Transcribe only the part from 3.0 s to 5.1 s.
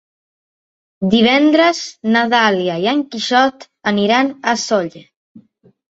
Quixot aniran a Sóller.